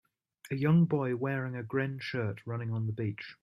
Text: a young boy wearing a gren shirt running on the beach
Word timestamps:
a 0.49 0.55
young 0.55 0.85
boy 0.85 1.15
wearing 1.15 1.55
a 1.55 1.61
gren 1.61 1.99
shirt 1.99 2.41
running 2.47 2.71
on 2.71 2.87
the 2.87 2.91
beach 2.91 3.35